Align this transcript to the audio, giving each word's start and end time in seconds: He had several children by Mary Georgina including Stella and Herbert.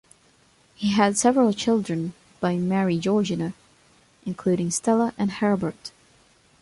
He 0.73 0.93
had 0.93 1.15
several 1.15 1.53
children 1.53 2.13
by 2.39 2.57
Mary 2.57 2.97
Georgina 2.97 3.53
including 4.25 4.71
Stella 4.71 5.13
and 5.15 5.31
Herbert. 5.33 5.91